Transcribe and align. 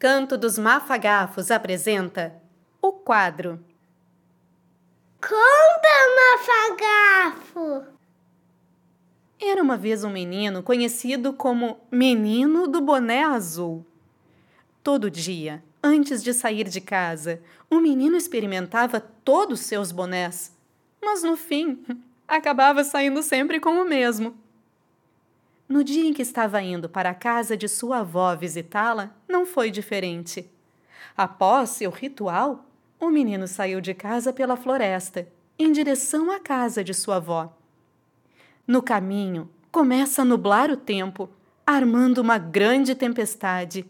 Canto 0.00 0.38
dos 0.38 0.58
Mafagafos 0.58 1.50
apresenta 1.50 2.34
o 2.80 2.90
quadro 2.90 3.62
Conta, 5.20 5.94
Mafagafo! 6.16 7.84
Era 9.38 9.62
uma 9.62 9.76
vez 9.76 10.02
um 10.02 10.08
menino 10.08 10.62
conhecido 10.62 11.34
como 11.34 11.80
Menino 11.92 12.66
do 12.66 12.80
Boné 12.80 13.24
Azul. 13.24 13.84
Todo 14.82 15.10
dia, 15.10 15.62
antes 15.82 16.22
de 16.22 16.32
sair 16.32 16.66
de 16.66 16.80
casa, 16.80 17.42
o 17.68 17.78
menino 17.78 18.16
experimentava 18.16 19.00
todos 19.00 19.60
seus 19.60 19.92
bonés, 19.92 20.56
mas 21.02 21.22
no 21.22 21.36
fim 21.36 21.84
acabava 22.26 22.84
saindo 22.84 23.22
sempre 23.22 23.60
com 23.60 23.78
o 23.78 23.84
mesmo. 23.86 24.34
No 25.70 25.84
dia 25.84 26.04
em 26.04 26.12
que 26.12 26.20
estava 26.20 26.60
indo 26.60 26.88
para 26.88 27.10
a 27.10 27.14
casa 27.14 27.56
de 27.56 27.68
sua 27.68 27.98
avó 27.98 28.34
visitá-la, 28.34 29.14
não 29.28 29.46
foi 29.46 29.70
diferente. 29.70 30.50
Após 31.16 31.70
seu 31.70 31.92
ritual, 31.92 32.66
o 32.98 33.08
menino 33.08 33.46
saiu 33.46 33.80
de 33.80 33.94
casa 33.94 34.32
pela 34.32 34.56
floresta, 34.56 35.28
em 35.56 35.70
direção 35.70 36.28
à 36.28 36.40
casa 36.40 36.82
de 36.82 36.92
sua 36.92 37.18
avó. 37.18 37.56
No 38.66 38.82
caminho, 38.82 39.48
começa 39.70 40.22
a 40.22 40.24
nublar 40.24 40.72
o 40.72 40.76
tempo, 40.76 41.30
armando 41.64 42.18
uma 42.18 42.36
grande 42.36 42.96
tempestade. 42.96 43.86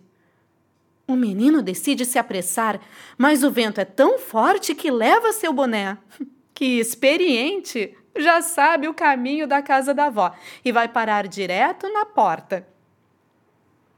O 1.08 1.16
menino 1.16 1.62
decide 1.62 2.04
se 2.04 2.18
apressar, 2.18 2.78
mas 3.16 3.42
o 3.42 3.50
vento 3.50 3.80
é 3.80 3.86
tão 3.86 4.18
forte 4.18 4.74
que 4.74 4.90
leva 4.90 5.32
seu 5.32 5.50
boné. 5.50 5.96
Que 6.52 6.78
experiente! 6.78 7.96
Já 8.16 8.42
sabe 8.42 8.88
o 8.88 8.94
caminho 8.94 9.46
da 9.46 9.62
casa 9.62 9.94
da 9.94 10.06
avó 10.06 10.32
e 10.64 10.72
vai 10.72 10.88
parar 10.88 11.26
direto 11.28 11.90
na 11.92 12.04
porta. 12.04 12.66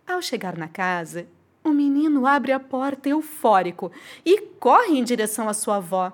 Ao 0.07 0.21
chegar 0.21 0.57
na 0.57 0.69
casa, 0.69 1.27
o 1.65 1.71
menino 1.71 2.27
abre 2.27 2.53
a 2.53 2.61
porta 2.61 3.09
eufórico 3.09 3.93
e 4.25 4.41
corre 4.59 4.99
em 4.99 5.05
direção 5.05 5.49
à 5.49 5.55
sua 5.55 5.77
avó. 5.77 6.13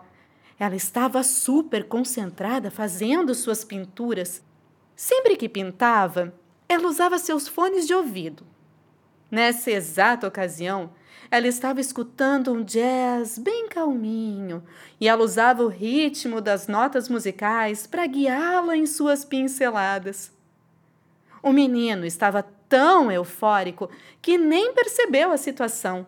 Ela 0.58 0.76
estava 0.76 1.22
super 1.22 1.84
concentrada 1.84 2.70
fazendo 2.70 3.34
suas 3.34 3.64
pinturas. 3.64 4.42
Sempre 4.94 5.36
que 5.36 5.48
pintava, 5.48 6.34
ela 6.68 6.88
usava 6.88 7.18
seus 7.18 7.48
fones 7.48 7.86
de 7.86 7.94
ouvido. 7.94 8.46
Nessa 9.30 9.70
exata 9.70 10.26
ocasião, 10.26 10.90
ela 11.30 11.46
estava 11.46 11.80
escutando 11.80 12.52
um 12.52 12.62
jazz 12.62 13.38
bem 13.38 13.68
calminho 13.68 14.62
e 15.00 15.06
ela 15.08 15.22
usava 15.22 15.62
o 15.62 15.68
ritmo 15.68 16.40
das 16.40 16.66
notas 16.66 17.08
musicais 17.08 17.86
para 17.86 18.06
guiá-la 18.06 18.76
em 18.76 18.86
suas 18.86 19.24
pinceladas. 19.24 20.32
O 21.42 21.52
menino 21.52 22.06
estava 22.06 22.42
tão 22.68 23.10
eufórico 23.10 23.90
que 24.22 24.38
nem 24.38 24.72
percebeu 24.72 25.30
a 25.30 25.36
situação. 25.36 26.06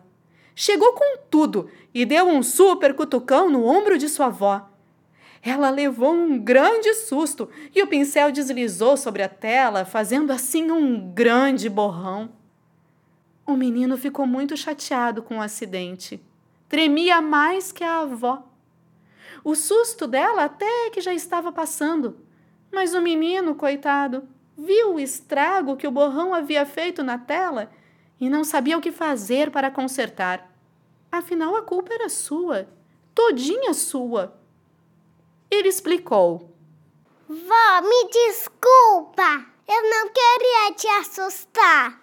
Chegou 0.55 0.93
com 0.93 1.17
tudo 1.29 1.69
e 1.93 2.05
deu 2.05 2.25
um 2.25 2.43
super 2.43 2.93
cutucão 2.93 3.49
no 3.49 3.65
ombro 3.65 3.97
de 3.97 4.09
sua 4.09 4.27
avó. 4.27 4.69
Ela 5.43 5.69
levou 5.69 6.13
um 6.13 6.37
grande 6.37 6.93
susto 6.93 7.49
e 7.73 7.81
o 7.81 7.87
pincel 7.87 8.31
deslizou 8.31 8.95
sobre 8.95 9.23
a 9.23 9.29
tela, 9.29 9.85
fazendo 9.85 10.31
assim 10.31 10.69
um 10.69 11.11
grande 11.13 11.67
borrão. 11.69 12.40
O 13.51 13.57
menino 13.57 13.97
ficou 13.97 14.25
muito 14.25 14.55
chateado 14.55 15.21
com 15.21 15.39
o 15.39 15.41
acidente. 15.41 16.23
Tremia 16.69 17.19
mais 17.19 17.69
que 17.69 17.83
a 17.83 17.99
avó. 17.99 18.47
O 19.43 19.55
susto 19.55 20.07
dela 20.07 20.45
até 20.45 20.89
que 20.89 21.01
já 21.01 21.13
estava 21.13 21.51
passando, 21.51 22.17
mas 22.71 22.93
o 22.93 23.01
menino, 23.01 23.53
coitado, 23.53 24.25
viu 24.57 24.93
o 24.93 24.99
estrago 25.01 25.75
que 25.75 25.85
o 25.85 25.91
borrão 25.91 26.33
havia 26.33 26.65
feito 26.65 27.03
na 27.03 27.17
tela 27.17 27.69
e 28.21 28.29
não 28.29 28.45
sabia 28.45 28.77
o 28.77 28.81
que 28.81 28.89
fazer 28.89 29.51
para 29.51 29.69
consertar. 29.69 30.49
Afinal, 31.11 31.53
a 31.57 31.61
culpa 31.61 31.93
era 31.93 32.07
sua, 32.07 32.69
todinha 33.13 33.73
sua. 33.73 34.33
Ele 35.49 35.67
explicou: 35.67 36.55
Vó, 37.27 37.81
me 37.81 38.09
desculpa, 38.09 39.45
eu 39.67 39.89
não 39.89 40.07
queria 40.07 40.73
te 40.73 40.87
assustar. 40.87 42.00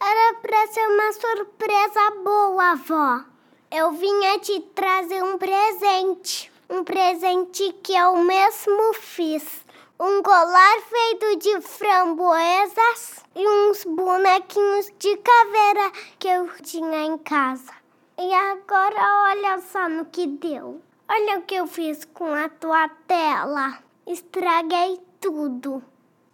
Era 0.00 0.34
para 0.34 0.66
ser 0.68 0.86
uma 0.86 1.12
surpresa 1.12 2.10
boa, 2.22 2.76
vó. 2.76 3.24
Eu 3.68 3.90
vinha 3.92 4.38
te 4.38 4.60
trazer 4.72 5.22
um 5.24 5.36
presente. 5.36 6.52
Um 6.70 6.84
presente 6.84 7.74
que 7.82 7.94
eu 7.94 8.16
mesmo 8.18 8.94
fiz. 8.94 9.66
Um 9.98 10.22
colar 10.22 10.80
feito 10.82 11.38
de 11.38 11.60
framboesas 11.62 13.24
e 13.34 13.44
uns 13.44 13.84
bonequinhos 13.84 14.86
de 15.00 15.16
caveira 15.16 15.92
que 16.16 16.28
eu 16.28 16.48
tinha 16.62 17.04
em 17.04 17.18
casa. 17.18 17.72
E 18.16 18.32
agora 18.32 19.30
olha 19.30 19.60
só 19.60 19.88
no 19.88 20.04
que 20.04 20.28
deu. 20.28 20.80
Olha 21.08 21.40
o 21.40 21.42
que 21.42 21.56
eu 21.56 21.66
fiz 21.66 22.04
com 22.04 22.32
a 22.32 22.48
tua 22.48 22.88
tela. 23.08 23.78
Estraguei 24.06 25.00
tudo. 25.20 25.82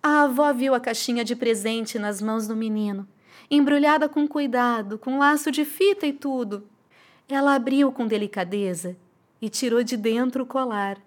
A 0.03 0.25
avó 0.25 0.53
viu 0.53 0.75
a 0.75 0.81
caixinha 0.81 1.25
de 1.25 1.35
presente 1.35 1.99
nas 1.99 2.21
mãos 2.21 2.47
do 2.47 2.55
menino 2.55 3.09
embrulhada 3.51 4.09
com 4.09 4.27
cuidado, 4.27 4.99
com 4.99 5.19
laço 5.19 5.51
de 5.51 5.65
fita 5.65 6.07
e 6.07 6.13
tudo. 6.13 6.69
Ela 7.29 7.55
abriu 7.55 7.91
com 7.93 8.07
delicadeza 8.07 8.97
e 9.41 9.49
tirou 9.49 9.83
de 9.83 9.97
dentro 9.97 10.43
o 10.43 10.47
colar. 10.47 10.99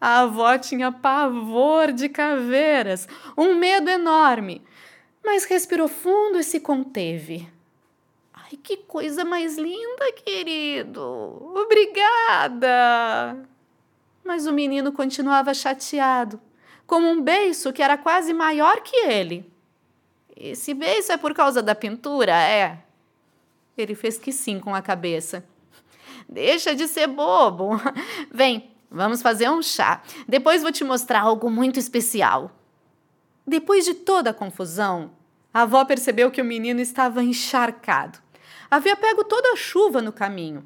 A 0.00 0.20
avó 0.20 0.56
tinha 0.56 0.90
pavor 0.90 1.92
de 1.92 2.08
caveiras, 2.08 3.06
um 3.36 3.54
medo 3.54 3.90
enorme, 3.90 4.62
mas 5.22 5.44
respirou 5.44 5.88
fundo 5.88 6.38
e 6.38 6.44
se 6.44 6.58
conteve. 6.58 7.46
Ai, 8.32 8.56
que 8.62 8.78
coisa 8.78 9.24
mais 9.24 9.58
linda, 9.58 10.12
querido! 10.12 11.02
Obrigada! 11.54 13.46
Mas 14.24 14.46
o 14.46 14.52
menino 14.52 14.90
continuava 14.90 15.52
chateado, 15.52 16.40
como 16.86 17.06
um 17.06 17.20
beiço 17.20 17.72
que 17.72 17.82
era 17.82 17.98
quase 17.98 18.32
maior 18.32 18.80
que 18.80 18.96
ele. 18.96 19.50
Esse 20.40 20.72
beijo 20.72 21.12
é 21.12 21.18
por 21.18 21.34
causa 21.34 21.62
da 21.62 21.74
pintura, 21.74 22.32
é? 22.32 22.78
Ele 23.76 23.94
fez 23.94 24.16
que 24.16 24.32
sim 24.32 24.58
com 24.58 24.74
a 24.74 24.80
cabeça. 24.80 25.44
Deixa 26.26 26.74
de 26.74 26.88
ser 26.88 27.08
bobo. 27.08 27.72
Vem, 28.32 28.70
vamos 28.90 29.20
fazer 29.20 29.50
um 29.50 29.60
chá. 29.60 30.02
Depois 30.26 30.62
vou 30.62 30.72
te 30.72 30.82
mostrar 30.82 31.20
algo 31.20 31.50
muito 31.50 31.78
especial. 31.78 32.50
Depois 33.46 33.84
de 33.84 33.92
toda 33.92 34.30
a 34.30 34.34
confusão, 34.34 35.10
a 35.52 35.62
avó 35.62 35.84
percebeu 35.84 36.30
que 36.30 36.40
o 36.40 36.44
menino 36.44 36.80
estava 36.80 37.22
encharcado. 37.22 38.18
Havia 38.70 38.96
pego 38.96 39.22
toda 39.24 39.52
a 39.52 39.56
chuva 39.56 40.00
no 40.00 40.12
caminho. 40.12 40.64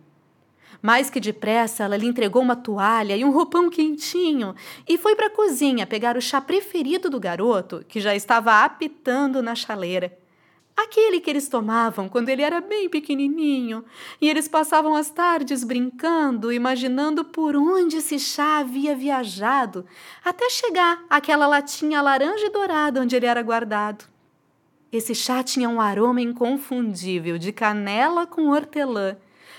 Mais 0.83 1.11
que 1.11 1.21
depressa, 1.21 1.85
ela 1.85 1.97
lhe 1.97 2.07
entregou 2.07 2.43
uma 2.43 2.57
toalha 2.57 3.17
e 3.17 3.25
um 3.25 3.31
roupão 3.31 3.71
quentinho 3.71 4.55
e 4.89 4.99
foi 4.99 5.15
para 5.15 5.27
a 5.27 5.31
cozinha 5.31 5.87
pegar 5.87 6.17
o 6.17 6.21
chá 6.21 6.41
preferido 6.41 7.09
do 7.09 7.21
garoto, 7.21 7.85
que 7.89 8.01
já 8.01 8.15
estava 8.15 8.65
apitando 8.65 9.43
na 9.43 9.55
chaleira. 9.55 10.17
Aquele 10.77 11.21
que 11.21 11.31
eles 11.31 11.49
tomavam 11.49 12.09
quando 12.09 12.29
ele 12.29 12.43
era 12.43 12.61
bem 12.61 12.89
pequenininho, 12.89 13.85
e 14.21 14.29
eles 14.29 14.49
passavam 14.49 14.97
as 14.97 15.09
tardes 15.09 15.63
brincando, 15.63 16.53
imaginando 16.53 17.25
por 17.25 17.55
onde 17.55 17.99
esse 17.99 18.19
chá 18.19 18.59
havia 18.59 18.97
viajado, 18.97 19.87
até 20.25 20.51
chegar 20.51 21.05
àquela 21.09 21.47
latinha 21.47 22.03
laranja 22.03 22.47
e 22.47 22.51
dourada 22.51 23.01
onde 23.01 23.15
ele 23.15 23.27
era 23.27 23.41
guardado. 23.41 24.05
Esse 24.91 25.15
chá 25.15 25.45
tinha 25.45 25.69
um 25.69 25.81
aroma 25.81 26.21
inconfundível 26.21 27.39
de 27.39 27.53
canela 27.53 28.27
com 28.27 28.51
hortelã 28.51 29.17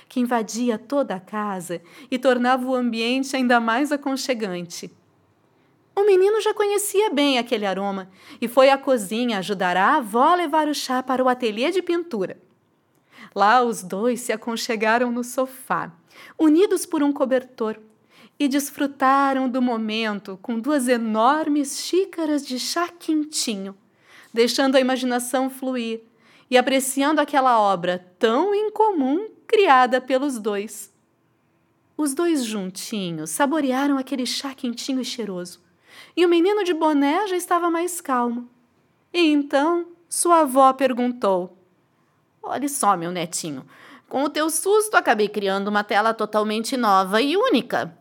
que 0.08 0.20
invadia 0.20 0.78
toda 0.78 1.16
a 1.16 1.20
casa 1.20 1.82
e 2.10 2.18
tornava 2.18 2.66
o 2.66 2.76
ambiente 2.76 3.36
ainda 3.36 3.60
mais 3.60 3.92
aconchegante. 3.92 4.92
O 5.96 6.04
menino 6.06 6.42
já 6.42 6.54
conhecia 6.54 7.10
bem 7.10 7.38
aquele 7.38 7.66
aroma 7.66 8.10
e 8.42 8.48
foi 8.48 8.70
à 8.70 8.78
cozinha 8.78 9.38
ajudar 9.38 9.78
a 9.78 9.96
avó 9.96 10.34
a 10.34 10.36
levar 10.36 10.68
o 10.68 10.74
chá 10.74 11.02
para 11.02 11.24
o 11.24 11.30
ateliê 11.30 11.72
de 11.72 11.82
pintura. 11.82 12.38
Lá 13.34 13.64
os 13.64 13.82
dois 13.82 14.22
se 14.22 14.34
aconchegaram 14.34 15.12
no 15.12 15.24
sofá, 15.24 15.92
unidos 16.38 16.86
por 16.86 17.02
um 17.02 17.14
cobertor, 17.14 17.80
e 18.38 18.48
desfrutaram 18.48 19.48
do 19.48 19.62
momento 19.62 20.38
com 20.42 20.60
duas 20.60 20.88
enormes 20.88 21.80
xícaras 21.80 22.46
de 22.46 22.60
chá 22.60 22.90
quentinho, 22.90 23.76
deixando 24.34 24.76
a 24.76 24.82
imaginação 24.82 25.50
fluir 25.50 26.02
e 26.50 26.58
apreciando 26.58 27.22
aquela 27.22 27.60
obra 27.60 28.06
tão 28.20 28.54
incomum 28.54 29.30
criada 29.48 30.02
pelos 30.02 30.40
dois. 30.40 30.94
Os 31.98 32.14
dois 32.14 32.44
juntinhos 32.44 33.30
saborearam 33.30 33.98
aquele 33.98 34.26
chá 34.26 34.54
quentinho 34.54 35.02
e 35.02 35.06
cheiroso, 35.06 35.62
e 36.16 36.26
o 36.26 36.30
menino 36.30 36.64
de 36.64 36.74
boné 36.74 37.28
já 37.28 37.38
estava 37.38 37.72
mais 37.72 38.02
calmo. 38.02 38.50
E 39.14 39.32
então 39.32 39.88
sua 40.10 40.42
avó 40.42 40.74
perguntou: 40.74 41.58
Olhe 42.44 42.68
só, 42.68 42.98
meu 42.98 43.12
netinho, 43.12 43.66
com 44.10 44.24
o 44.24 44.30
teu 44.30 44.50
susto 44.50 44.96
acabei 44.96 45.28
criando 45.28 45.68
uma 45.68 45.84
tela 45.84 46.14
totalmente 46.14 46.76
nova 46.76 47.22
e 47.22 47.36
única. 47.38 47.98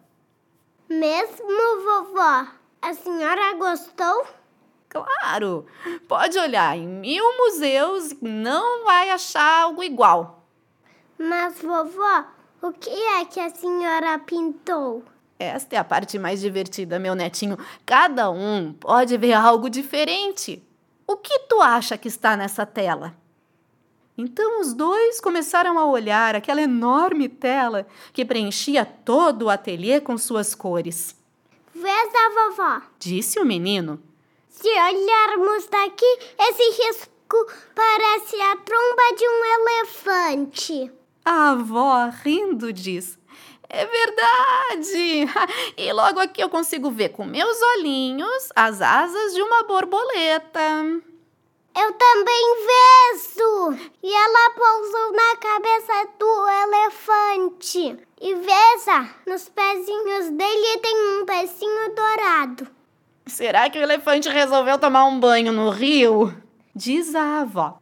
Mesmo, 0.88 1.82
vovó? 1.84 2.46
A 2.82 2.94
senhora 2.94 3.54
gostou? 3.54 4.26
Claro! 4.88 5.66
Pode 6.06 6.38
olhar 6.38 6.76
em 6.76 6.86
mil 6.86 7.24
museus 7.38 8.12
e 8.12 8.18
não 8.22 8.84
vai 8.84 9.10
achar 9.10 9.62
algo 9.62 9.82
igual. 9.82 10.33
Mas, 11.18 11.60
vovó, 11.60 12.24
o 12.62 12.72
que 12.72 12.90
é 12.90 13.24
que 13.24 13.40
a 13.40 13.50
senhora 13.50 14.18
pintou? 14.18 15.02
Esta 15.38 15.76
é 15.76 15.78
a 15.78 15.84
parte 15.84 16.18
mais 16.18 16.40
divertida, 16.40 16.98
meu 16.98 17.14
netinho. 17.14 17.58
Cada 17.84 18.30
um 18.30 18.72
pode 18.72 19.16
ver 19.16 19.32
algo 19.32 19.68
diferente. 19.68 20.62
O 21.06 21.16
que 21.16 21.40
tu 21.40 21.60
acha 21.60 21.98
que 21.98 22.08
está 22.08 22.36
nessa 22.36 22.64
tela? 22.64 23.14
Então 24.16 24.60
os 24.60 24.72
dois 24.72 25.20
começaram 25.20 25.78
a 25.78 25.86
olhar 25.86 26.36
aquela 26.36 26.62
enorme 26.62 27.28
tela 27.28 27.86
que 28.12 28.24
preenchia 28.24 28.84
todo 28.84 29.42
o 29.42 29.50
ateliê 29.50 30.00
com 30.00 30.16
suas 30.16 30.54
cores. 30.54 31.16
Veja, 31.74 32.30
vovó, 32.48 32.80
Disse 32.98 33.40
o 33.40 33.44
menino. 33.44 34.00
se 34.48 34.68
olharmos 34.68 35.66
daqui, 35.66 36.18
esse 36.38 36.82
risco 36.82 37.46
parece 37.74 38.40
a 38.40 38.56
tromba 38.58 39.16
de 39.18 39.28
um 39.28 39.44
elefante. 39.44 40.92
A 41.24 41.52
avó, 41.52 42.10
rindo, 42.22 42.70
diz: 42.70 43.18
É 43.68 43.86
verdade! 43.86 45.26
E 45.76 45.92
logo 45.92 46.20
aqui 46.20 46.42
eu 46.42 46.50
consigo 46.50 46.90
ver 46.90 47.10
com 47.10 47.24
meus 47.24 47.60
olhinhos 47.76 48.50
as 48.54 48.82
asas 48.82 49.34
de 49.34 49.40
uma 49.40 49.62
borboleta. 49.64 50.60
Eu 51.76 51.92
também 51.94 52.56
vejo! 52.66 53.90
E 54.02 54.12
ela 54.14 54.50
pousou 54.50 55.12
na 55.12 55.36
cabeça 55.36 56.08
do 56.18 56.48
elefante. 56.48 57.98
E 58.20 58.34
veja, 58.34 59.10
nos 59.26 59.48
pezinhos 59.48 60.30
dele 60.30 60.78
tem 60.78 61.20
um 61.20 61.24
pezinho 61.24 61.94
dourado. 61.94 62.68
Será 63.26 63.70
que 63.70 63.78
o 63.78 63.82
elefante 63.82 64.28
resolveu 64.28 64.78
tomar 64.78 65.06
um 65.06 65.18
banho 65.18 65.52
no 65.52 65.70
rio? 65.70 66.32
Diz 66.76 67.14
a 67.14 67.40
avó. 67.40 67.80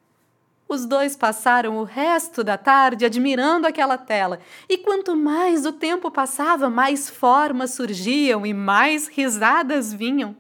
Os 0.73 0.87
dois 0.87 1.15
passaram 1.15 1.77
o 1.77 1.85
resto 1.85 2.43
da 2.43 2.57
tarde 2.57 3.05
admirando 3.05 3.67
aquela 3.67 3.99
tela, 3.99 4.41
e 4.67 4.79
quanto 4.79 5.15
mais 5.15 5.67
o 5.67 5.73
tempo 5.73 6.11
passava, 6.11 6.71
mais 6.71 7.11
formas 7.11 7.73
surgiam 7.73 8.47
e 8.47 8.55
mais 8.55 9.07
risadas 9.07 9.93
vinham. 9.93 10.35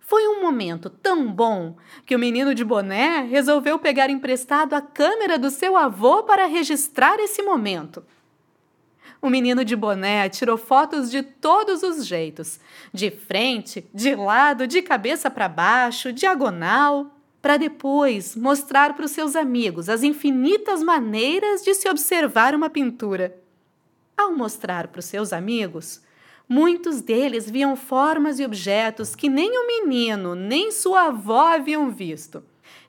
Foi 0.00 0.26
um 0.26 0.42
momento 0.42 0.90
tão 0.90 1.30
bom 1.30 1.76
que 2.04 2.16
o 2.16 2.18
menino 2.18 2.52
de 2.52 2.64
boné 2.64 3.20
resolveu 3.30 3.78
pegar 3.78 4.10
emprestado 4.10 4.74
a 4.74 4.80
câmera 4.80 5.38
do 5.38 5.50
seu 5.50 5.76
avô 5.76 6.24
para 6.24 6.46
registrar 6.46 7.20
esse 7.20 7.40
momento. 7.40 8.04
O 9.22 9.30
menino 9.30 9.64
de 9.64 9.76
boné 9.76 10.28
tirou 10.28 10.58
fotos 10.58 11.12
de 11.12 11.22
todos 11.22 11.84
os 11.84 12.04
jeitos: 12.04 12.58
de 12.92 13.08
frente, 13.12 13.88
de 13.94 14.16
lado, 14.16 14.66
de 14.66 14.82
cabeça 14.82 15.30
para 15.30 15.48
baixo, 15.48 16.12
diagonal, 16.12 17.14
para 17.40 17.56
depois 17.56 18.34
mostrar 18.34 18.94
para 18.94 19.04
os 19.04 19.12
seus 19.12 19.36
amigos 19.36 19.88
as 19.88 20.02
infinitas 20.02 20.82
maneiras 20.82 21.62
de 21.62 21.74
se 21.74 21.88
observar 21.88 22.54
uma 22.54 22.68
pintura. 22.68 23.38
Ao 24.16 24.32
mostrar 24.32 24.88
para 24.88 24.98
os 24.98 25.04
seus 25.04 25.32
amigos, 25.32 26.02
muitos 26.48 27.00
deles 27.00 27.48
viam 27.48 27.76
formas 27.76 28.40
e 28.40 28.44
objetos 28.44 29.14
que 29.14 29.28
nem 29.28 29.50
o 29.56 29.66
menino 29.66 30.34
nem 30.34 30.72
sua 30.72 31.06
avó 31.06 31.54
haviam 31.54 31.90
visto. 31.90 32.42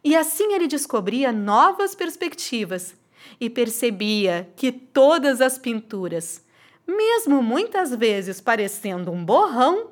E 0.03 0.15
assim 0.15 0.53
ele 0.53 0.67
descobria 0.67 1.31
novas 1.31 1.93
perspectivas 1.93 2.95
e 3.39 3.49
percebia 3.49 4.49
que 4.55 4.71
todas 4.71 5.41
as 5.41 5.57
pinturas, 5.57 6.43
mesmo 6.87 7.43
muitas 7.43 7.93
vezes 7.93 8.41
parecendo 8.41 9.11
um 9.11 9.23
borrão, 9.23 9.91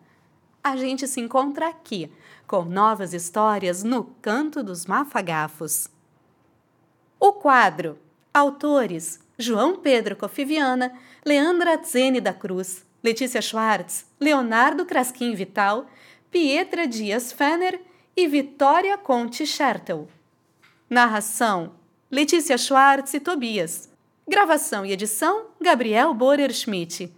A 0.63 0.77
gente 0.77 1.09
se 1.09 1.21
encontra 1.21 1.69
aqui 1.69 2.13
com 2.47 2.65
novas 2.65 3.13
histórias 3.13 3.83
no 3.83 4.05
Canto 4.23 4.63
dos 4.63 4.87
Mafagafos. 4.87 5.89
O 7.19 7.33
quadro 7.33 7.99
Autores 8.35 9.21
João 9.39 9.77
Pedro 9.77 10.17
Cofiviana, 10.17 10.93
Leandra 11.25 11.77
Zene 11.85 12.21
da 12.21 12.33
Cruz, 12.33 12.85
Letícia 13.03 13.43
Schwartz, 13.43 14.07
Leonardo 14.19 14.87
Crasquim 14.87 15.35
Vital, 15.35 15.87
Pietra 16.31 16.87
Dias 16.87 17.31
Fenner 17.31 17.81
e 18.17 18.27
Vitória 18.27 18.97
Conte 18.97 19.47
Schertel. 19.47 20.09
Narração: 20.89 21.75
Letícia 22.11 22.57
Schwartz 22.57 23.13
e 23.13 23.21
Tobias. 23.21 23.91
Gravação 24.27 24.87
e 24.87 24.93
edição: 24.93 25.49
Gabriel 25.61 26.15
Borer 26.15 26.53
Schmidt. 26.55 27.13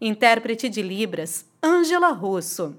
Intérprete 0.00 0.68
de 0.68 0.82
Libras: 0.82 1.46
Ângela 1.60 2.12
Russo. 2.12 2.76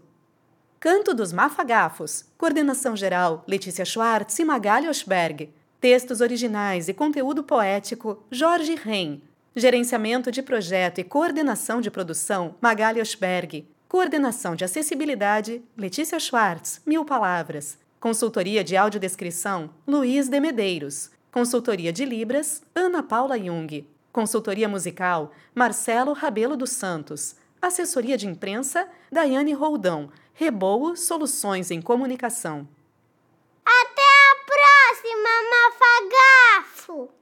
Canto 0.79 1.13
dos 1.13 1.33
Mafagafos. 1.33 2.25
Coordenação 2.37 2.95
geral: 2.95 3.43
Letícia 3.47 3.83
Schwartz 3.83 4.39
e 4.39 4.45
Magali 4.45 4.87
Osberg. 4.87 5.49
Textos 5.81 6.21
originais 6.21 6.87
e 6.87 6.93
conteúdo 6.93 7.43
poético: 7.43 8.23
Jorge 8.29 8.75
Ren. 8.75 9.19
Gerenciamento 9.55 10.31
de 10.31 10.43
projeto 10.43 10.99
e 10.99 11.03
coordenação 11.03 11.81
de 11.81 11.89
produção: 11.89 12.53
Magali 12.61 13.01
Osberg. 13.01 13.67
Coordenação 13.89 14.55
de 14.55 14.63
acessibilidade: 14.63 15.59
Letícia 15.75 16.19
Schwartz, 16.19 16.83
Mil 16.85 17.03
Palavras. 17.03 17.79
Consultoria 17.99 18.63
de 18.63 18.77
audiodescrição: 18.77 19.71
Luiz 19.87 20.29
de 20.29 20.39
Medeiros. 20.39 21.09
Consultoria 21.31 21.91
de 21.91 22.05
Libras: 22.05 22.61
Ana 22.75 23.01
Paula 23.01 23.35
Jung. 23.39 23.83
Consultoria 24.13 24.69
musical: 24.69 25.31
Marcelo 25.55 26.13
Rabelo 26.13 26.55
dos 26.55 26.69
Santos. 26.69 27.35
Assessoria 27.59 28.19
de 28.19 28.27
imprensa: 28.27 28.87
Daiane 29.11 29.53
Roldão. 29.53 30.11
Reboo 30.35 30.95
Soluções 30.95 31.71
em 31.71 31.81
Comunicação. 31.81 32.67
Até 35.21 35.29
a 35.29 35.71
próxima, 35.71 36.89
Mafagafo! 36.89 37.20